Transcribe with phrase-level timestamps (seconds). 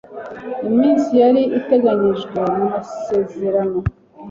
[0.69, 3.77] iminsi yari iteganyijwe mu masezerano